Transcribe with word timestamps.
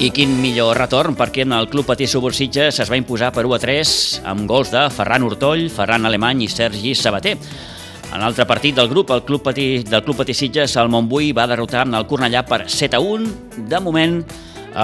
I 0.00 0.08
quin 0.16 0.30
millor 0.40 0.78
retorn 0.80 1.12
perquè 1.12 1.42
en 1.44 1.52
el 1.52 1.66
Club 1.68 1.84
Patí 1.90 2.06
Subursitges 2.08 2.78
es 2.80 2.88
va 2.88 2.96
imposar 2.96 3.28
per 3.36 3.42
1 3.44 3.52
a 3.52 3.58
3 3.60 3.90
amb 4.30 4.46
gols 4.48 4.70
de 4.72 4.86
Ferran 4.96 5.26
Hurtoll, 5.26 5.66
Ferran 5.68 6.08
Alemany 6.08 6.46
i 6.46 6.48
Sergi 6.48 6.94
Sabater. 6.96 7.34
En 8.08 8.24
l'altre 8.24 8.46
partit 8.48 8.78
del 8.78 8.88
grup, 8.88 9.12
el 9.12 9.20
Club 9.28 9.44
Patí, 9.44 9.84
del 9.84 10.00
Club 10.06 10.22
Patí 10.22 10.32
Sitges, 10.32 10.78
el 10.80 10.88
Montbui 10.88 11.34
va 11.36 11.44
derrotar 11.52 11.84
el 11.84 12.08
Cornellà 12.08 12.46
per 12.48 12.62
7 12.64 12.96
a 12.96 13.04
1. 13.04 13.28
De 13.68 13.84
moment, 13.84 14.22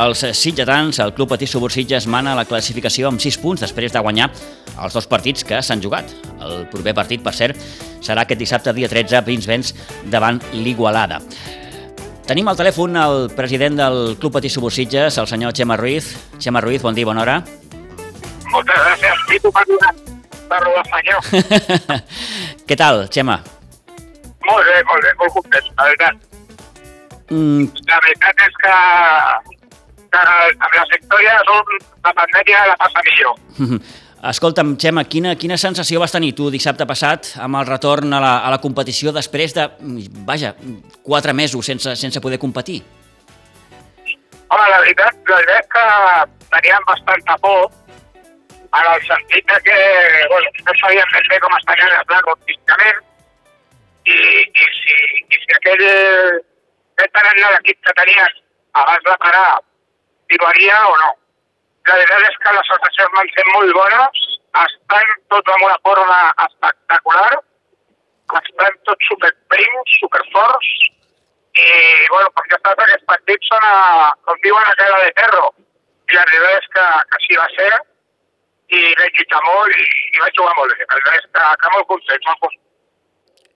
els 0.05 0.27
sitgetans, 0.37 1.01
el 1.01 1.17
Club 1.17 1.33
Patí 1.33 1.49
Subursitges 1.49 2.11
mana 2.13 2.37
la 2.37 2.45
classificació 2.45 3.09
amb 3.09 3.23
6 3.25 3.41
punts 3.41 3.65
després 3.65 3.97
de 3.97 4.05
guanyar 4.05 4.29
els 4.77 5.01
dos 5.01 5.09
partits 5.09 5.49
que 5.49 5.63
s'han 5.65 5.81
jugat. 5.81 6.13
El 6.45 6.67
proper 6.69 6.93
partit, 6.93 7.25
per 7.25 7.33
cert, 7.33 7.57
serà 8.05 8.29
aquest 8.29 8.45
dissabte, 8.45 8.77
dia 8.77 8.93
13, 8.93 9.17
a 9.17 9.25
Pinsbens, 9.25 9.73
davant 10.13 10.45
l'Igualada. 10.53 11.25
Tenim 12.27 12.49
al 12.51 12.57
telèfon 12.59 12.97
el 12.99 13.29
president 13.37 13.77
del 13.79 13.99
Club 14.19 14.33
Patí 14.35 14.51
Subursitges, 14.51 15.17
el 15.23 15.29
senyor 15.31 15.53
Xema 15.55 15.77
Ruiz. 15.79 16.09
Xema 16.43 16.61
Ruiz, 16.61 16.83
bon 16.83 16.95
dia, 16.97 17.07
bona 17.07 17.23
hora. 17.23 17.37
Moltes 18.51 18.81
gràcies, 18.83 19.23
Pitu, 19.31 19.53
per 19.55 19.63
donar 19.69 19.93
per 20.51 20.61
lo 20.63 20.83
senyor. 20.91 21.21
Què 22.67 22.77
tal, 22.79 23.07
Xema? 23.15 23.41
molt 24.47 24.63
bé, 24.63 24.77
molt 24.87 25.03
bé, 25.03 25.11
molt 25.19 25.33
content, 25.35 25.71
la 25.79 25.85
veritat. 25.89 26.19
Mm, 27.35 27.65
La 27.91 27.97
veritat 28.05 28.43
és 28.47 28.59
que, 28.63 28.75
que 30.15 30.21
amb 30.23 30.77
les 30.77 30.93
victòries 30.95 31.49
la 32.07 32.13
pandèmia 32.21 32.61
la 32.71 32.77
passa 32.83 33.03
millor. 33.09 33.35
escolta'm, 34.31 34.75
Xema, 34.81 35.05
quina, 35.11 35.35
quina 35.41 35.57
sensació 35.61 36.01
vas 36.03 36.15
tenir 36.15 36.33
tu 36.37 36.51
dissabte 36.53 36.87
passat 36.89 37.33
amb 37.43 37.59
el 37.61 37.67
retorn 37.69 38.13
a 38.17 38.21
la, 38.23 38.33
a 38.47 38.53
la 38.55 38.61
competició 38.63 39.13
després 39.15 39.55
de, 39.57 39.67
vaja, 40.29 40.55
quatre 41.07 41.35
mesos 41.37 41.67
sense, 41.67 41.97
sense 41.97 42.23
poder 42.25 42.39
competir? 42.43 42.83
Home, 44.47 44.69
la 44.71 44.81
veritat, 44.85 45.19
la 45.29 45.41
veritat 45.43 45.69
que 45.75 45.85
teníem 46.55 46.87
bastanta 46.87 47.37
por 47.43 47.67
en 48.77 48.93
el 48.93 49.07
sentit 49.07 49.53
que 49.65 49.77
bueno, 50.31 50.51
no 50.67 50.73
sabíem 50.81 51.13
ben 51.13 51.29
bé 51.31 51.39
com 51.41 51.55
estaria 51.57 51.87
el 51.99 52.09
plan 52.11 52.27
físicament 52.47 52.99
i, 54.07 54.17
i, 54.17 54.67
si, 54.81 54.97
i 55.35 55.41
si 55.43 55.57
aquell, 55.59 55.87
aquell 56.97 57.15
tarannà 57.15 57.55
d'equip 57.55 57.81
que 57.87 57.95
tenies 58.01 58.37
abans 58.83 59.07
de 59.07 59.17
parar 59.23 59.47
arribaria 59.57 60.77
o 60.91 60.97
no. 61.03 61.11
La 61.87 61.95
veritat 61.95 62.25
és 62.27 62.39
que 62.43 62.55
les 62.57 62.69
sensacions 62.73 63.13
van 63.17 63.29
ser 63.35 63.45
molt 63.53 63.73
bones, 63.77 64.23
estan 64.63 65.13
tots 65.33 65.53
en 65.55 65.65
una 65.69 65.77
forma 65.87 66.19
espectacular, 66.47 67.33
estan 68.41 68.79
tots 68.89 69.11
superprims, 69.11 69.99
superforts, 70.01 70.73
i, 71.57 71.69
bueno, 72.11 72.33
perquè 72.37 72.59
tots 72.59 72.85
aquests 72.85 73.07
partits 73.13 73.53
són, 73.53 73.65
a, 73.71 74.11
com 74.27 74.43
diuen, 74.43 74.67
a 74.67 74.75
cara 74.81 74.99
de 75.05 75.13
terro. 75.21 75.47
I 76.11 76.19
la 76.19 76.27
veritat 76.29 76.59
és 76.59 76.69
que, 76.75 76.87
que 77.11 77.21
així 77.21 77.39
va 77.39 77.47
ser, 77.55 77.71
i 78.75 78.83
vaig 78.99 79.21
lluitar 79.21 79.43
molt 79.47 79.79
i, 79.79 79.87
i 79.87 80.23
vaig 80.25 80.39
jugar 80.41 80.55
molt 80.59 80.75
bé. 80.75 80.83
La 80.83 80.99
veritat 80.99 81.19
és 81.21 81.31
que, 81.31 81.49
que 81.63 81.73
molt 81.77 81.89
content, 81.93 82.29
molt 82.29 82.43
content. 82.45 82.63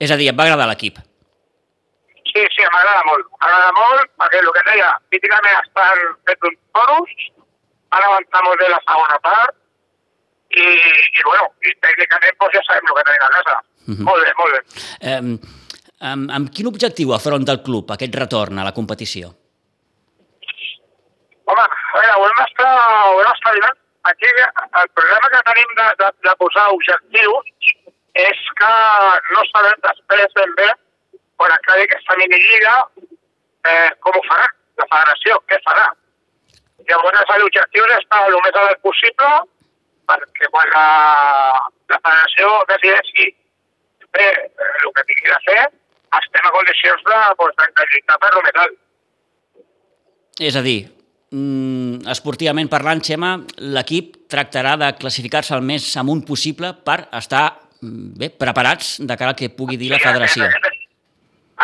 És 0.01 0.15
a 0.15 0.19
dir, 0.21 0.31
et 0.31 0.39
va 0.39 0.47
agradar 0.47 0.71
l'equip? 0.71 1.03
Sí, 2.31 2.47
sí, 2.55 2.63
m'agrada 2.63 3.03
molt. 3.11 3.27
M'agrada 3.43 3.75
molt 3.77 4.11
perquè 4.23 4.41
el 4.41 4.51
que 4.55 4.65
deia, 4.71 4.91
físicament 5.13 5.61
estan 5.61 6.03
fets 6.31 6.51
uns 6.51 6.59
toros, 6.79 7.15
avançat 7.99 8.45
molt 8.47 8.61
bé 8.61 8.69
la 8.71 8.81
segona 8.87 9.19
part 9.25 9.57
i, 10.51 10.67
i 10.67 11.25
bueno, 11.27 11.51
i 11.63 11.75
tècnicament 11.85 12.39
doncs 12.39 12.57
ja 12.57 12.63
sabem 12.67 12.91
el 12.91 12.97
que 12.99 13.07
tenim 13.09 13.27
a 13.27 13.33
casa. 13.37 13.57
Mhm. 13.87 14.05
Molt 14.07 14.25
bé, 14.25 14.33
molt 14.39 14.53
bé. 14.55 14.61
Eh, 15.01 15.21
amb, 16.13 16.31
amb 16.39 16.51
quin 16.55 16.71
objectiu 16.71 17.15
afronta 17.15 17.53
el 17.57 17.63
club 17.67 17.91
aquest 17.91 18.15
retorn 18.23 18.59
a 18.59 18.67
la 18.67 18.75
competició? 18.77 19.35
Home, 21.51 21.63
a 21.67 21.95
veure, 21.99 22.17
ho 22.17 22.27
hem 22.29 22.43
estat, 22.47 22.75
ho 23.11 23.21
hem 23.21 23.33
estat 23.35 23.55
mirant. 23.59 23.79
Aquí 24.11 24.27
el 24.27 24.89
problema 24.97 25.29
que 25.33 25.41
tenim 25.51 25.73
de, 25.77 25.89
de, 26.01 26.11
de 26.27 26.35
posar 26.41 26.71
objectius 26.73 27.73
és 28.21 28.39
que 28.61 28.71
no 29.35 29.43
sabem 29.51 29.83
després 29.85 30.37
ben 30.39 30.55
bé, 30.57 30.69
quan 31.37 31.53
acabi 31.53 31.85
aquesta 31.85 32.17
minilliga, 32.21 32.75
eh, 33.69 33.91
com 34.01 34.17
ho 34.17 34.23
farà 34.29 34.47
la 34.81 34.87
federació, 34.89 35.39
què 35.51 35.61
farà. 35.67 35.91
Llavors 36.91 37.35
l'objectiu 37.41 37.85
és 37.87 37.97
estar 38.01 38.21
el 38.27 38.37
més 38.45 38.57
a 38.59 38.63
l'alt 38.67 38.81
possible 38.83 39.31
perquè 40.11 40.49
quan 40.51 40.71
la, 40.75 40.87
la 41.93 41.99
federació 42.03 42.49
decideixi 42.71 43.29
fer 44.17 44.31
eh, 44.31 44.71
el 44.85 44.95
que 44.97 45.05
tingui 45.07 45.31
de 45.31 45.37
fer, 45.47 45.61
estem 46.19 46.49
a 46.49 46.51
condicions 46.57 47.05
de, 47.07 47.19
pues, 47.39 47.53
de, 47.61 47.69
de 47.79 47.85
lluitar 47.93 48.17
per 48.25 48.31
lo 48.35 48.43
més 48.43 48.59
alt. 48.65 48.75
És 50.51 50.57
a 50.59 50.63
dir, 50.67 50.79
mm, 51.31 52.09
esportivament 52.11 52.71
parlant, 52.73 53.03
Xema, 53.07 53.37
l'equip 53.77 54.17
tractarà 54.33 54.75
de 54.81 54.91
classificar-se 54.99 55.55
el 55.55 55.63
més 55.63 55.87
amunt 56.03 56.25
possible 56.27 56.73
per 56.87 57.05
estar 57.21 57.45
mm, 57.79 58.11
bé 58.19 58.33
preparats 58.35 58.97
de 59.05 59.15
cara 59.21 59.37
al 59.37 59.39
que 59.39 59.53
pugui 59.55 59.79
dir 59.79 59.93
la 59.95 60.03
federació. 60.03 60.49
Aquest, 60.49 60.67
és- 60.73 60.89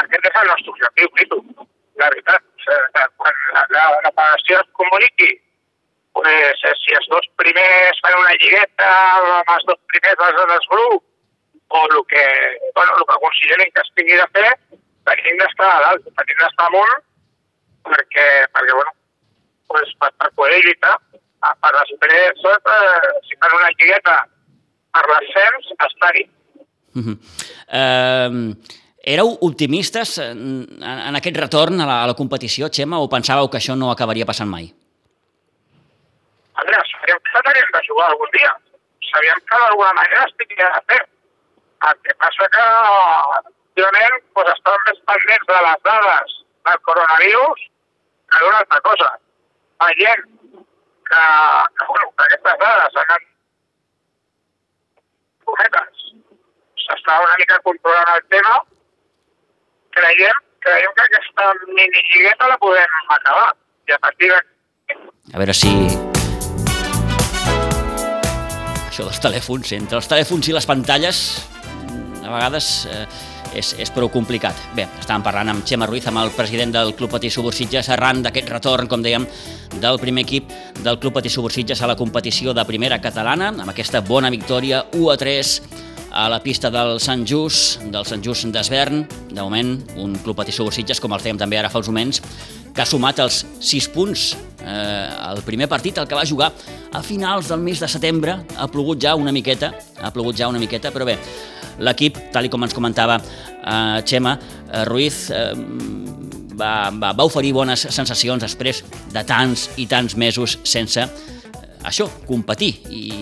aquest 0.05 0.31
és 0.31 0.39
el 0.45 0.53
nostre 0.53 0.77
objectiu, 0.77 1.11
Pitu. 1.19 1.43
La 1.99 2.11
veritat, 2.13 2.45
eh, 2.75 3.09
quan 3.17 3.43
la, 3.55 3.65
la, 3.75 3.85
la 4.05 4.13
federació 4.13 4.61
es 4.61 4.71
comuniqui, 4.79 5.31
pues, 6.17 6.65
eh, 6.65 6.75
si 6.83 6.97
els 6.99 7.09
dos 7.13 7.27
primers 7.41 8.01
fan 8.05 8.19
una 8.19 8.37
lligueta, 8.41 8.93
amb 9.19 9.53
els 9.57 9.67
dos 9.71 9.81
primers 9.93 10.25
els 10.29 10.41
del 10.53 10.69
grup, 10.73 11.05
o 11.69 11.83
el 11.91 12.03
que, 12.09 12.25
bueno, 12.75 12.93
el 12.99 13.07
que 13.09 13.21
consideren 13.25 13.73
que 13.75 13.83
es 13.83 13.93
tingui 13.99 14.21
de 14.21 14.29
fer, 14.39 14.53
tenim 15.11 15.41
d'estar 15.43 15.71
a 15.73 15.83
dalt, 15.87 16.07
tenim 16.21 16.41
d'estar 16.43 16.69
amunt, 16.71 16.95
perquè, 17.91 18.27
perquè 18.55 18.79
bueno, 18.79 18.95
pues, 19.73 19.93
per, 20.01 20.13
per 20.21 20.31
poder 20.39 20.63
lluitar, 20.65 20.97
per 21.63 21.75
després, 21.77 22.49
eh, 22.55 23.13
si 23.27 23.39
fan 23.43 23.59
una 23.59 23.71
lligueta 23.75 24.17
per 24.95 25.05
l'ascens, 25.11 25.71
estar-hi. 25.91 26.25
Mhm. 26.97 27.19
Eh, 27.69 28.77
éreu 29.07 29.31
optimistes 29.47 30.17
en, 30.23 30.65
en 30.83 31.19
aquest 31.19 31.39
retorn 31.39 31.81
a 31.81 31.87
la, 31.87 31.99
a 32.05 32.09
la 32.11 32.17
competició, 32.19 32.69
Xema, 32.73 32.99
o 32.99 33.11
pensàveu 33.13 33.49
que 33.51 33.61
això 33.61 33.77
no 33.79 33.93
acabaria 33.93 34.27
passant 34.29 34.51
mai? 34.51 34.67
A 36.57 36.65
veure, 36.67 36.83
sabíem 36.91 37.21
que 37.29 37.45
teníem 37.49 37.71
de 37.77 37.83
jugar 37.87 38.09
algun 38.11 38.33
dia. 38.35 38.53
Sabíem 39.13 39.43
que 39.47 39.61
d'alguna 39.63 39.93
manera 40.01 40.27
es 40.27 40.35
tindria 40.41 40.73
de 40.75 40.83
fer. 40.91 41.03
El 41.87 42.03
que 42.03 42.17
passa 42.25 42.51
que, 42.57 42.67
òbviament, 43.39 44.21
doncs 44.35 44.53
estàvem 44.57 44.87
més 44.91 45.03
pendents 45.13 45.49
de 45.53 45.63
les 45.69 45.83
dades 45.89 46.37
del 46.67 46.85
coronavirus 46.91 47.67
que 48.33 48.43
d'una 48.43 48.63
altra 48.65 48.81
cosa. 48.91 49.11
Veient 49.85 50.25
que, 51.07 51.23
que, 51.79 51.91
bueno, 51.91 52.13
que 52.17 52.25
aquestes 52.27 52.63
dades 52.65 52.97
han 52.97 53.11
anat 53.11 53.29
cometes. 55.47 56.09
S'estava 56.87 57.29
una 57.29 57.37
mica 57.43 57.61
controlant 57.69 58.17
el 58.17 58.25
tema. 58.35 58.57
Creiem, 59.97 60.41
creiem 60.61 60.93
que 60.97 61.05
aquesta 61.07 61.47
minilligueta 61.73 62.51
la 62.51 62.59
podem 62.61 62.99
acabar. 63.17 63.55
I 63.89 63.95
a 63.95 63.99
partir 64.03 64.29
de 64.29 64.41
A 65.33 65.39
veure 65.41 65.55
si... 65.57 65.71
Això 68.87 69.07
dels 69.07 69.21
telèfons, 69.21 69.73
entre 69.77 69.99
els 70.01 70.09
telèfons 70.09 70.49
i 70.49 70.55
les 70.57 70.69
pantalles, 70.69 71.23
a 72.23 72.29
vegades 72.29 72.69
eh, 72.93 73.03
és, 73.57 73.73
és 73.81 73.93
prou 73.93 74.09
complicat. 74.13 74.57
Bé, 74.77 74.87
estàvem 75.01 75.25
parlant 75.25 75.53
amb 75.53 75.67
Xema 75.69 75.89
Ruiz, 75.89 76.07
amb 76.09 76.21
el 76.23 76.33
president 76.37 76.77
del 76.77 76.95
Club 76.97 77.13
Patí 77.17 77.33
Subursitges, 77.33 77.91
arran 77.93 78.23
d'aquest 78.25 78.53
retorn, 78.53 78.89
com 78.89 79.05
dèiem, 79.05 79.27
del 79.81 80.01
primer 80.03 80.25
equip 80.25 80.53
del 80.85 81.01
Club 81.03 81.17
Patí 81.19 81.33
Subursitges 81.33 81.83
a 81.83 81.91
la 81.91 81.97
competició 81.99 82.55
de 82.57 82.65
primera 82.69 83.01
catalana, 83.03 83.53
amb 83.53 83.73
aquesta 83.73 84.05
bona 84.05 84.33
victòria 84.33 84.85
1 84.93 85.13
a 85.13 85.19
3 85.21 85.57
a 86.17 86.31
la 86.33 86.39
pista 86.41 86.71
del 86.73 86.97
Sant 87.05 87.27
Just, 87.29 87.83
del 87.93 88.07
Sant 88.09 88.23
Just 88.25 88.49
d'Esvern. 88.49 89.03
De 89.29 89.43
moment, 89.43 89.75
un 90.01 90.15
Club 90.25 90.39
Patí 90.41 90.55
Subursitges, 90.55 91.01
com 91.03 91.13
el 91.13 91.21
fèiem 91.21 91.37
també 91.37 91.59
ara 91.61 91.69
fa 91.69 91.83
uns 91.83 91.91
moments, 91.93 92.23
que 92.73 92.81
ha 92.81 92.89
sumat 92.89 93.21
els 93.21 93.43
6 93.61 93.89
punts. 93.93 94.31
Eh, 94.65 95.09
el 95.29 95.43
primer 95.45 95.69
partit, 95.69 96.01
el 96.01 96.09
que 96.09 96.17
va 96.17 96.25
jugar 96.25 96.49
a 96.97 97.03
finals 97.05 97.53
del 97.53 97.61
mes 97.61 97.85
de 97.85 97.89
setembre, 97.93 98.39
ha 98.57 98.69
plogut 98.73 99.03
ja 99.05 99.13
una 99.15 99.33
miqueta, 99.33 99.75
ha 100.01 100.11
plogut 100.15 100.41
ja 100.41 100.49
una 100.49 100.63
miqueta, 100.63 100.91
però 100.95 101.05
bé, 101.05 101.19
l'equip, 101.85 102.17
tal 102.33 102.49
i 102.49 102.53
com 102.53 102.65
ens 102.65 102.75
comentava 102.75 103.21
eh, 103.21 104.01
Xema, 104.09 104.39
eh, 104.73 104.85
Ruiz 104.89 105.27
eh, 105.29 105.53
va, 106.57 106.73
va, 106.97 107.13
va 107.13 107.29
oferir 107.29 107.53
bones 107.53 107.89
sensacions 107.93 108.49
després 108.49 108.81
de 109.13 109.25
tants 109.29 109.69
i 109.77 109.85
tants 109.91 110.17
mesos 110.17 110.57
sense 110.65 111.05
eh, 111.05 111.77
això, 111.85 112.09
competir 112.25 112.73
i, 112.89 113.21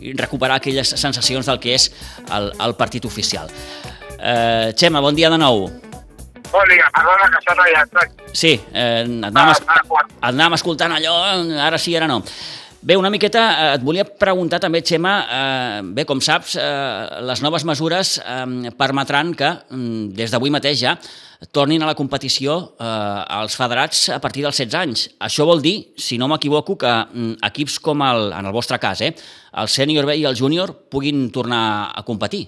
i 0.00 0.12
recuperar 0.16 0.56
aquelles 0.60 0.88
sensacions 0.96 1.46
del 1.46 1.58
que 1.60 1.74
és 1.76 1.90
el, 2.32 2.50
el 2.60 2.74
partit 2.78 3.04
oficial. 3.04 3.50
Eh, 4.18 4.72
Xema, 4.76 5.00
bon 5.00 5.14
dia 5.16 5.30
de 5.32 5.38
nou. 5.40 5.66
Bon 6.50 6.66
dia, 6.68 6.86
perdona 6.96 7.28
que 7.30 7.42
s'ha 7.44 7.54
tallat. 7.54 8.16
Sí, 8.34 8.54
eh, 8.72 9.02
et, 9.04 9.24
anàvem, 9.30 9.52
es- 9.52 9.60
et 9.62 10.24
anàvem 10.32 10.56
escoltant 10.58 10.92
allò, 10.96 11.14
ara 11.62 11.78
sí, 11.78 11.94
ara 11.96 12.08
no. 12.10 12.22
Bé, 12.80 12.94
una 12.96 13.10
miqueta 13.12 13.40
eh, 13.52 13.64
et 13.76 13.82
volia 13.84 14.06
preguntar 14.08 14.56
també, 14.62 14.80
Xema, 14.80 15.10
eh, 15.20 15.80
bé, 15.96 16.06
com 16.08 16.20
saps, 16.24 16.54
eh, 16.56 17.18
les 17.28 17.42
noves 17.44 17.66
mesures 17.68 18.14
eh, 18.22 18.70
permetran 18.78 19.34
que 19.36 19.50
mm, 19.68 20.14
des 20.16 20.32
d'avui 20.32 20.48
mateix 20.54 20.80
ja 20.80 20.94
tornin 21.52 21.84
a 21.84 21.90
la 21.90 21.96
competició 21.98 22.54
eh, 22.80 23.18
els 23.36 23.58
federats 23.60 24.06
a 24.16 24.16
partir 24.24 24.46
dels 24.46 24.56
16 24.56 24.78
anys. 24.80 25.02
Això 25.28 25.44
vol 25.44 25.60
dir, 25.60 25.74
si 26.00 26.16
no 26.16 26.30
m'equivoco, 26.32 26.78
que 26.80 26.94
mm, 27.04 27.36
equips 27.50 27.76
com 27.84 28.00
el, 28.06 28.32
en 28.38 28.48
el 28.48 28.56
vostre 28.56 28.80
cas, 28.80 29.04
eh, 29.04 29.12
el 29.60 29.68
sènior 29.68 30.08
B 30.08 30.16
i 30.16 30.24
el 30.24 30.40
júnior 30.40 30.72
puguin 30.88 31.28
tornar 31.36 31.92
a 31.92 32.06
competir. 32.08 32.46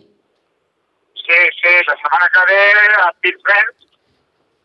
Sí, 1.20 1.40
sí, 1.60 1.76
la 1.90 1.98
setmana 2.00 2.32
que 2.32 2.48
ve 2.48 2.64
a 3.04 3.12
Pinsbens 3.20 3.92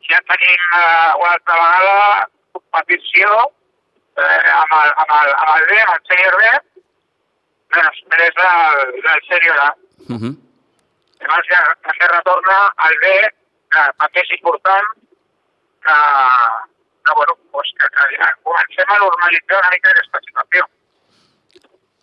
ja 0.08 0.24
tenim 0.32 0.66
eh, 0.80 1.14
una 1.20 1.36
altra 1.36 1.60
vegada 1.60 2.02
competició 2.56 3.36
eh, 4.18 4.52
amb, 4.54 4.76
el, 4.82 4.92
amb, 5.04 5.14
el, 5.20 5.34
amb 5.42 5.54
el 5.56 5.66
B, 5.72 5.80
amb 5.84 5.94
el 5.96 6.04
sènior 6.12 6.38
B, 6.42 6.52
després 7.78 8.38
del, 8.40 8.96
del 9.08 9.26
sènior 9.30 9.60
A. 9.66 9.70
Uh 10.08 10.18
-huh. 10.22 10.34
Llavors 11.22 11.50
ja 11.52 11.62
també 11.86 12.08
retorna 12.14 12.58
al 12.88 12.96
B, 13.04 13.06
que 13.74 13.84
també 14.00 14.22
és 14.22 14.32
important, 14.38 14.88
que, 15.86 15.98
que, 17.06 17.12
bueno, 17.20 17.38
pues 17.52 17.70
que, 17.78 17.86
que 17.96 18.04
ja 18.18 18.28
comencem 18.44 18.90
a 18.96 19.00
normalitzar 19.06 19.60
una 19.62 19.72
mica 19.76 19.90
aquesta 19.92 20.20
situació. 20.28 20.68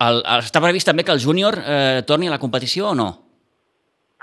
El, 0.05 0.22
està 0.43 0.60
previst 0.60 0.87
també 0.87 1.05
que 1.05 1.14
el 1.14 1.22
júnior 1.22 1.55
eh, 1.58 2.02
torni 2.06 2.28
a 2.28 2.34
la 2.34 2.43
competició 2.43 2.90
o 2.90 2.94
no? 2.94 3.08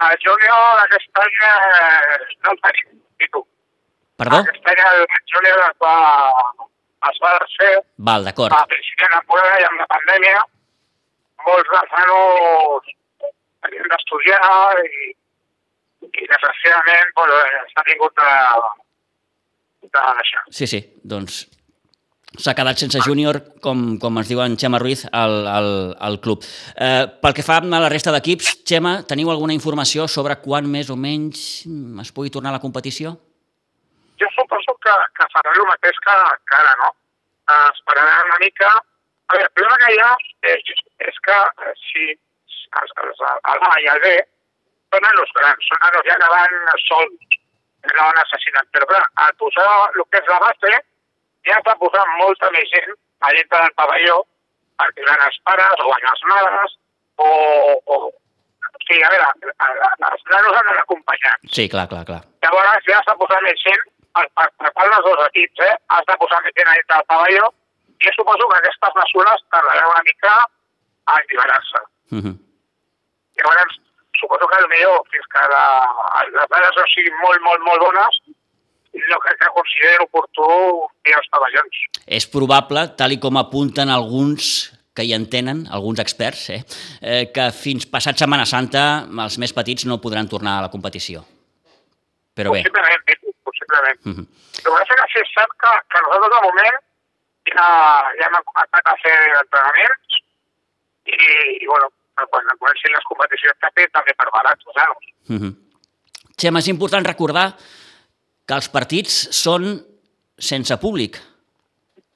El 0.02 0.18
júnior 0.26 0.82
aquest 0.84 1.22
any 1.24 1.38
eh, 1.48 2.18
no 2.44 2.52
el 2.52 2.60
tenim, 2.66 3.00
i 3.22 3.30
tu. 3.30 3.46
Perdó? 4.18 4.42
Aquest 4.42 4.68
any 4.74 4.82
el 4.90 5.06
júnior 5.34 5.64
es 5.70 5.78
va, 5.82 5.96
es 7.10 7.22
va 7.24 7.32
desfer 7.42 7.72
Val, 7.98 8.26
d'acord. 8.28 8.54
a 8.54 8.66
principi 8.70 9.04
de 9.04 9.14
temporada 9.16 9.62
i 9.62 9.68
amb 9.70 9.82
la 9.82 9.88
pandèmia 9.94 10.44
molts 11.48 11.72
dels 11.74 11.96
nanos 11.98 12.92
havien 13.66 13.90
d'estudiar 13.94 14.84
i, 14.84 15.10
i 16.10 16.30
desgraciadament 16.34 17.16
pues, 17.18 17.34
s'ha 17.74 17.88
tingut 17.88 18.22
de, 18.22 18.36
de 19.90 20.06
deixar. 20.22 20.46
Sí, 20.50 20.70
sí, 20.70 20.84
doncs 21.04 21.44
s'ha 22.40 22.54
quedat 22.56 22.80
sense 22.80 23.02
júnior, 23.04 23.42
com, 23.64 23.98
com 24.00 24.20
ens 24.22 24.30
diu 24.32 24.40
en 24.44 24.56
Xema 24.60 24.80
Ruiz, 24.80 25.04
al, 25.12 25.34
al, 25.52 25.72
al 26.00 26.20
club. 26.24 26.46
Eh, 26.80 27.04
pel 27.22 27.36
que 27.36 27.44
fa 27.44 27.60
a 27.60 27.82
la 27.84 27.90
resta 27.92 28.14
d'equips, 28.16 28.62
Xema, 28.68 29.02
teniu 29.08 29.34
alguna 29.34 29.56
informació 29.58 30.08
sobre 30.08 30.38
quan 30.44 30.70
més 30.72 30.90
o 30.90 30.96
menys 30.96 31.66
es 32.06 32.14
pugui 32.16 32.32
tornar 32.32 32.54
a 32.54 32.58
la 32.58 32.64
competició? 32.64 33.18
Jo 34.22 34.30
suposo 34.38 34.78
que, 34.80 34.96
que 35.18 35.28
farà 35.42 35.58
el 35.58 35.70
mateix 35.70 36.00
que, 36.06 36.18
que 36.50 36.58
ara, 36.60 36.74
no? 36.84 36.90
Eh, 37.52 37.68
esperarà 37.74 38.18
una 38.30 38.40
mica... 38.46 38.72
A 39.32 39.36
veure, 39.36 39.48
el 39.48 39.54
problema 39.56 39.78
que 39.82 39.92
hi 39.96 40.00
ha 40.04 40.12
és, 40.52 40.72
és 41.08 41.20
que 41.26 41.36
eh, 41.66 41.74
si 41.80 42.08
els, 42.12 42.96
els, 43.04 43.22
el 43.54 43.68
A 43.70 43.74
i 43.80 43.88
el 43.94 44.02
B 44.04 44.16
són 44.92 45.06
nanos 45.08 45.32
grans, 45.38 45.68
són 45.70 45.80
nanos 45.86 46.08
ja 46.08 46.18
que 46.20 46.32
van 46.34 46.58
sols, 46.84 47.38
no 47.96 48.08
necessiten. 48.18 48.68
Però 48.76 48.90
clar, 48.90 49.06
al 49.26 49.38
posar 49.40 49.70
el 49.88 50.04
que 50.04 50.20
és 50.20 50.34
la 50.34 50.42
base, 50.44 50.74
ja 51.48 51.62
està 51.62 51.78
posant 51.80 52.12
molta 52.20 52.52
més 52.56 52.68
gent 52.74 52.92
a 53.22 53.32
dintre 53.38 53.64
del 53.64 53.78
pavelló 53.80 54.20
perquè 54.82 55.06
van 55.06 55.24
els 55.28 55.40
pares 55.48 55.84
o 55.84 55.88
les 55.94 56.26
mares 56.32 56.76
o, 57.22 57.30
o, 57.30 57.98
o 58.10 58.84
sigui, 58.88 59.02
a 59.06 59.12
veure, 59.14 59.54
els 60.10 60.28
nanos 60.34 60.58
han 60.58 60.70
d'anar 60.70 60.84
acompanyats. 60.84 61.50
Sí, 61.56 61.68
clar, 61.72 61.88
clar, 61.92 62.04
clar. 62.10 62.22
Llavors 62.46 62.88
ja 62.90 63.02
s'ha 63.06 63.18
posat 63.20 63.46
més 63.46 63.62
gent, 63.62 63.84
per, 64.16 64.26
per, 64.38 64.48
per 64.60 64.72
part 64.78 64.94
dels 64.94 65.06
dos 65.08 65.24
equips, 65.28 65.64
eh? 65.68 65.76
has 65.96 66.08
de 66.10 66.18
posar 66.22 66.42
més 66.46 66.56
gent 66.58 66.72
a 66.72 66.76
dintre 66.78 66.98
del 66.98 67.10
pavelló 67.12 67.48
i 68.02 68.08
jo 68.08 68.14
suposo 68.18 68.50
que 68.50 68.60
aquestes 68.60 68.98
mesures 68.98 69.46
tardaran 69.54 69.92
una 69.94 70.04
mica 70.08 70.34
a 70.42 71.16
alliberar-se. 71.18 71.82
Uh 72.12 72.20
-huh. 72.22 72.36
Llavors, 73.38 73.80
suposo 74.20 74.48
que 74.48 74.68
millor 74.74 75.02
fins 75.12 75.28
que 75.34 75.42
la, 75.54 75.66
les 76.38 76.48
dades 76.54 76.76
no 76.78 76.86
siguin 76.94 77.16
molt, 77.24 77.42
molt, 77.48 77.62
molt 77.68 77.82
bones, 77.86 78.22
jo 79.10 79.18
crec 79.24 79.40
que 79.40 79.56
considero 79.56 80.06
oportú 80.10 80.48
fer 81.06 81.16
els 81.18 81.30
pavellons. 81.32 81.76
És 82.06 82.28
probable, 82.28 82.88
tal 83.00 83.16
i 83.16 83.20
com 83.20 83.38
apunten 83.38 83.90
alguns 83.90 84.72
que 84.94 85.06
hi 85.08 85.14
entenen, 85.16 85.68
alguns 85.72 86.02
experts, 86.04 86.50
eh, 86.50 86.64
eh, 87.02 87.32
que 87.32 87.52
fins 87.56 87.88
passat 87.88 88.20
Setmana 88.20 88.46
Santa 88.46 89.08
els 89.26 89.38
més 89.40 89.54
petits 89.56 89.88
no 89.88 90.02
podran 90.04 90.28
tornar 90.28 90.58
a 90.58 90.66
la 90.68 90.72
competició. 90.74 91.24
Però 92.36 92.52
bé. 92.52 92.64
Possiblement, 92.64 93.31
Possiblement. 93.72 94.00
Uh 94.06 94.12
-huh. 94.12 94.26
El 94.58 94.64
que 94.64 94.70
passa 94.72 94.96
que 95.00 95.08
sí 95.14 95.20
és 95.22 95.32
cert 95.36 95.52
que, 95.62 95.72
que 95.92 96.00
nosaltres 96.04 96.32
de 96.36 96.42
moment 96.48 96.78
ja, 97.56 97.68
ja 98.20 98.26
hem 98.28 98.36
començat 98.50 98.86
a 98.92 98.96
fer 99.04 99.18
entrenaments 99.42 100.18
i, 101.06 101.18
i 101.64 101.66
bueno, 101.68 101.88
quan 102.30 102.46
comencin 102.60 102.92
les 102.94 103.06
competicions 103.10 103.58
també, 103.62 103.88
també 103.88 104.14
per 104.14 104.30
barats, 104.32 104.64
saps? 104.76 105.06
Uh 105.30 105.40
-huh. 105.40 105.54
Xema, 106.42 106.60
és 106.60 106.68
important 106.68 107.06
recordar 107.06 107.48
que 108.48 108.54
els 108.54 108.70
partits 108.70 109.14
són 109.44 109.64
sense 110.38 110.78
públic. 110.78 111.16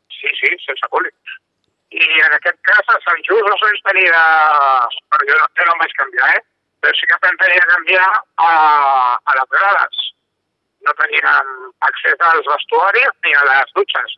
Sí, 0.10 0.30
sí, 0.40 0.48
sense 0.68 0.88
públic. 0.90 1.14
I 1.92 2.04
en 2.28 2.34
aquest 2.34 2.60
cas 2.62 2.86
a 2.90 3.00
Sant 3.06 3.22
Just 3.28 3.46
no 3.50 3.56
se'ns 3.58 3.82
tenia... 3.84 4.22
Però 5.10 5.22
jo, 5.30 5.36
no- 5.40 5.50
jo 5.56 5.64
no 5.66 5.72
em 5.74 5.80
vaig 5.80 5.94
canviar, 5.94 6.36
eh? 6.36 6.42
Però 6.82 6.92
sí 7.00 7.06
que 7.08 7.28
em 7.30 7.38
tenia 7.38 7.66
canviar 7.74 8.10
a, 8.38 8.50
a 9.30 9.32
les 9.36 9.50
grades. 9.50 10.05
No 10.86 10.94
teníem 11.00 11.52
accés 11.88 12.22
als 12.30 12.48
vestuaris 12.50 13.14
ni 13.26 13.34
a 13.34 13.44
les 13.50 13.74
dutxes. 13.78 14.18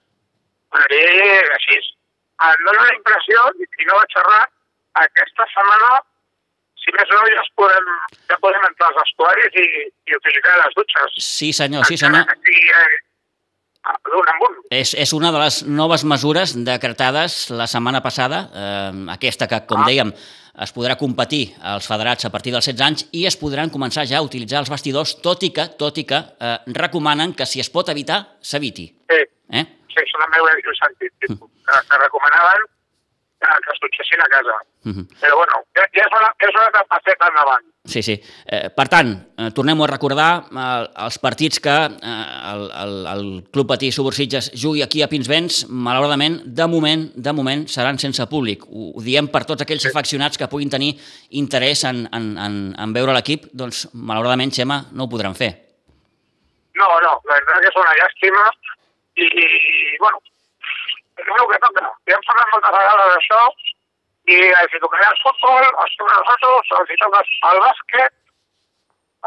I 0.75 1.07
així. 1.55 1.79
Em 2.47 2.65
dóna 2.65 2.83
la 2.83 2.93
impressió, 2.93 3.43
i 3.57 3.87
no 3.87 3.97
vaig 3.97 4.13
xerrar, 4.13 4.43
aquesta 5.01 5.47
setmana, 5.53 6.01
si 6.81 6.93
més 6.95 7.09
no, 7.13 7.23
ja, 7.33 7.45
podem, 7.59 7.87
ja 8.29 8.37
podem 8.43 8.67
entrar 8.67 8.91
als 8.91 8.99
vestuaris 8.99 9.57
i, 9.63 9.67
i 10.11 10.17
utilitzar 10.19 10.57
les 10.61 10.77
dutxes. 10.77 11.17
Sí, 11.23 11.53
senyor, 11.55 11.87
sí, 11.89 11.97
senyor. 11.97 12.27
Encara 12.27 12.39
que 12.43 12.83
eh, 12.83 12.99
És, 14.69 14.93
és 14.93 15.13
una 15.13 15.31
de 15.31 15.39
les 15.39 15.61
noves 15.65 16.03
mesures 16.03 16.53
decretades 16.65 17.49
la 17.55 17.67
setmana 17.67 18.01
passada, 18.03 18.49
eh, 18.53 19.05
aquesta 19.13 19.47
que, 19.47 19.61
com 19.65 19.81
Ah. 19.81 19.87
dèiem, 19.87 20.11
es 20.57 20.73
podrà 20.73 20.95
competir 20.97 21.53
als 21.61 21.85
federats 21.87 22.25
a 22.25 22.31
partir 22.33 22.51
dels 22.51 22.65
16 22.65 22.81
anys 22.81 23.05
i 23.13 23.25
es 23.29 23.37
podran 23.37 23.69
començar 23.69 24.05
ja 24.09 24.17
a 24.17 24.25
utilitzar 24.25 24.59
els 24.59 24.69
vestidors, 24.69 25.15
tot 25.21 25.43
i 25.43 25.51
que, 25.53 25.67
tot 25.77 25.97
i 25.97 26.03
que 26.03 26.17
eh, 26.17 26.57
recomanen 26.67 27.33
que 27.33 27.45
si 27.45 27.59
es 27.59 27.69
pot 27.69 27.89
evitar, 27.89 28.23
s'eviti. 28.41 28.87
Sí, 29.09 29.21
Eh? 29.49 29.63
sí, 29.87 30.01
això 30.01 30.17
també 30.19 30.41
ho 30.41 30.47
he, 30.49 30.55
ho 30.59 30.71
he 30.73 30.79
sentit, 30.81 31.13
que, 31.21 31.27
que 31.37 31.97
recomanaven 32.01 32.65
que, 33.47 33.57
que 33.63 33.73
es 33.73 33.81
dutxessin 33.83 34.21
a 34.23 34.29
casa. 34.35 34.59
Uh 34.85 34.91
-huh. 34.91 35.05
Però 35.21 35.35
bueno, 35.35 35.63
ja, 35.75 35.83
ja 35.95 36.03
és 36.05 36.13
una, 36.19 36.29
és 36.39 36.53
una 36.53 36.65
altra 36.65 36.85
faceta 36.89 37.27
endavant. 37.27 37.65
Sí, 37.87 38.03
sí. 38.03 38.21
Eh, 38.45 38.69
per 38.69 38.87
tant, 38.91 39.09
eh, 39.37 39.51
tornem 39.55 39.81
a 39.81 39.87
recordar 39.87 40.31
eh, 40.51 41.03
els 41.05 41.17
partits 41.19 41.59
que 41.59 41.69
eh, 41.71 42.51
el, 42.53 42.63
el, 42.83 42.93
el 43.13 43.23
Club 43.51 43.67
Patí 43.67 43.91
Subursitges 43.91 44.51
jugui 44.53 44.81
aquí 44.81 45.01
a 45.01 45.07
Pinsbens, 45.07 45.67
malauradament, 45.69 46.41
de 46.45 46.67
moment, 46.67 47.11
de 47.15 47.33
moment, 47.33 47.67
seran 47.67 47.97
sense 47.97 48.25
públic. 48.27 48.63
Ho, 48.67 48.91
ho 48.95 49.01
diem 49.01 49.27
per 49.27 49.45
tots 49.45 49.61
aquells 49.61 49.85
afeccionats 49.85 50.37
que 50.37 50.47
puguin 50.47 50.69
tenir 50.69 50.99
interès 51.29 51.85
en, 51.85 52.07
en, 52.11 52.37
en, 52.37 52.75
en 52.77 52.93
veure 52.93 53.13
l'equip, 53.13 53.47
doncs, 53.53 53.87
malauradament, 53.93 54.51
Xema, 54.51 54.85
no 54.91 55.03
ho 55.03 55.09
podran 55.09 55.35
fer. 55.35 55.53
No, 56.75 56.87
no, 57.01 57.21
la 57.25 57.33
veritat 57.33 57.61
que 57.61 57.69
és 57.71 57.79
una 57.79 57.93
llàstima 57.97 58.43
i, 59.15 59.25
i 59.25 59.97
bueno, 59.99 60.19
el 61.35 61.49
que 61.51 61.59
toca. 61.65 61.83
Ja 62.07 62.15
hem 62.15 62.25
parlat 62.29 62.53
moltes 62.53 62.75
vegades 62.77 63.11
d'això 63.13 63.41
i 64.27 64.37
els 64.61 64.73
hi 64.73 64.81
tocarà 64.83 65.11
el 65.11 65.21
futbol, 65.23 65.67
els 65.83 65.95
toca 65.99 66.15
el 66.15 66.23
nosaltres, 66.23 66.73
els 66.79 66.89
hi 66.91 66.97
toca 67.03 67.21
el 67.51 67.61
bàsquet, 67.65 68.17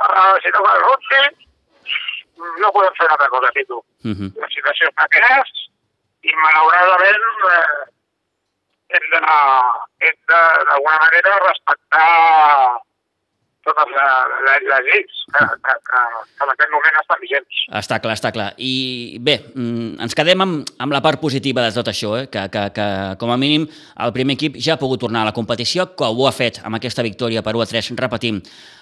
els 0.09 0.45
hi 0.45 0.53
toca 0.57 0.75
el 0.77 0.85
rugby, 0.89 1.23
no 2.61 2.73
podem 2.73 2.95
fer 2.99 3.09
altra 3.09 3.29
cosa, 3.29 3.53
Pitu. 3.57 3.79
Uh 4.05 4.15
-huh. 4.17 4.31
la 4.41 4.49
situació 4.49 4.89
és 4.89 4.95
la 4.97 5.09
que 5.13 5.21
és 5.41 5.51
i 6.23 6.33
malauradament 6.37 7.27
eh, 7.51 7.85
hem 8.97 9.05
de, 9.13 9.21
hem 10.07 10.17
d'alguna 10.29 10.99
manera 11.05 11.39
respectar 11.47 12.81
totes 13.67 13.91
la- 13.93 14.27
la- 14.47 14.59
les 14.71 14.85
lleis 14.89 15.19
que, 15.35 15.45
que, 15.45 15.75
que, 15.89 16.01
que 16.39 16.45
en 16.47 16.53
aquest 16.55 16.71
moment 16.73 16.97
estan 17.01 17.21
vigents. 17.21 17.61
Està 17.81 17.99
clar, 18.01 18.15
està 18.17 18.33
clar. 18.33 18.49
I 18.59 19.19
bé, 19.21 19.37
mm, 19.55 20.01
ens 20.07 20.15
quedem 20.17 20.41
amb, 20.47 20.73
amb 20.79 20.93
la 20.97 21.03
part 21.05 21.21
positiva 21.21 21.63
de 21.67 21.73
tot 21.77 21.89
això, 21.93 22.15
eh? 22.23 22.27
que, 22.33 22.47
que, 22.51 22.65
que 22.77 22.89
com 23.21 23.31
a 23.31 23.37
mínim 23.41 23.69
el 24.01 24.13
primer 24.17 24.35
equip 24.39 24.57
ja 24.59 24.75
ha 24.75 24.81
pogut 24.83 25.01
tornar 25.05 25.23
a 25.23 25.31
la 25.31 25.37
competició, 25.37 25.91
que 25.95 26.05
ho 26.09 26.27
ha 26.29 26.33
fet 26.33 26.61
amb 26.65 26.77
aquesta 26.81 27.03
victòria 27.07 27.43
per 27.43 27.55
1 27.55 27.63
a 27.63 27.71
3, 27.75 27.93
repetim, 28.01 28.41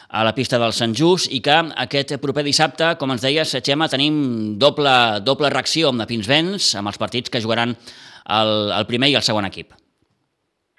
a 0.08 0.22
la 0.24 0.32
pista 0.32 0.56
del 0.58 0.72
Sant 0.72 0.94
Just, 0.96 1.28
i 1.36 1.42
que 1.44 1.52
aquest 1.84 2.14
proper 2.22 2.42
dissabte, 2.46 2.94
com 2.96 3.10
ens 3.12 3.20
deies, 3.26 3.50
Xema, 3.60 3.90
tenim 3.92 4.56
doble, 4.58 5.20
doble 5.20 5.50
reacció 5.52 5.90
amb 5.90 6.00
la 6.00 6.06
Pinsbens, 6.08 6.70
amb 6.80 6.88
els 6.88 6.96
partits 6.96 7.28
que 7.28 7.42
jugaran 7.44 7.74
el, 7.76 8.52
el 8.72 8.86
primer 8.88 9.10
i 9.12 9.18
el 9.20 9.26
segon 9.26 9.44
equip. 9.50 9.74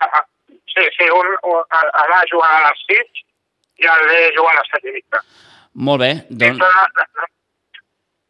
Ah, 0.01 0.23
Sí, 0.69 0.85
sí, 0.95 1.05
un, 1.11 1.27
un 1.43 1.57
el 1.75 2.13
A 2.15 2.19
jugar 2.31 2.49
a 2.55 2.69
les 2.69 2.81
6 2.87 3.21
i 3.79 3.89
el 3.93 4.07
B 4.09 4.17
jugar 4.37 4.53
a 4.55 4.59
les 4.59 4.71
7 4.75 4.89
i 4.89 4.95
mitja. 4.97 5.21
Molt 5.89 6.03
bé, 6.03 6.11
doncs... 6.29 6.63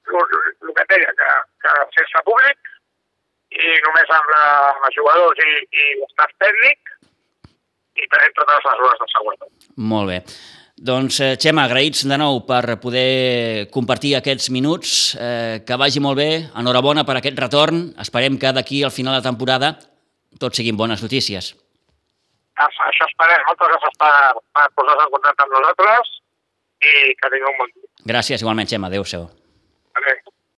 El 0.09 0.73
que 0.73 0.85
deia, 0.89 1.11
que, 1.17 1.31
que 1.61 1.73
sense 1.95 2.21
públic 2.25 2.69
i 3.53 3.75
només 3.85 4.13
amb, 4.13 4.31
la, 4.33 4.45
amb 4.69 4.87
els 4.87 4.95
jugadors 4.97 5.41
i, 5.43 5.51
i 5.69 5.85
l'estat 5.99 6.33
tècnic 6.41 6.95
i 7.99 8.07
prenem 8.07 8.33
totes 8.37 8.57
les 8.57 8.65
mesures 8.71 9.01
de 9.01 9.09
seguretat. 9.13 9.69
Molt 9.91 10.09
bé. 10.09 10.19
Doncs, 10.79 11.19
eh, 11.19 11.33
Xema, 11.35 11.65
agraïts 11.67 12.05
de 12.07 12.17
nou 12.17 12.39
per 12.47 12.79
poder 12.79 13.67
compartir 13.73 14.13
aquests 14.15 14.47
minuts. 14.55 15.15
Eh, 15.19 15.59
que 15.67 15.77
vagi 15.77 15.99
molt 15.99 16.17
bé. 16.17 16.29
Enhorabona 16.55 17.03
per 17.05 17.17
aquest 17.19 17.39
retorn. 17.41 17.89
Esperem 17.99 18.39
que 18.39 18.53
d'aquí 18.55 18.83
al 18.83 18.95
final 18.95 19.17
de 19.19 19.25
temporada 19.25 19.73
tot 20.39 20.55
siguin 20.55 20.77
bones 20.79 21.03
notícies. 21.03 21.51
Ah, 22.59 22.67
això 22.89 23.05
esperem, 23.07 23.43
moltes 23.47 23.69
gràcies 23.71 23.99
per, 24.01 24.15
per 24.55 24.65
posar-se 24.75 25.05
en 25.05 25.13
contacte 25.13 25.45
amb 25.45 25.53
nosaltres 25.55 26.09
i 26.89 27.13
que 27.19 27.29
tingueu 27.31 27.53
un 27.53 27.59
bon 27.61 27.71
dia. 27.75 27.87
Gràcies, 28.11 28.43
igualment, 28.43 28.67
Gemma. 28.71 28.89
Adéu-siau. 28.91 29.29
Adéu. 30.01 30.28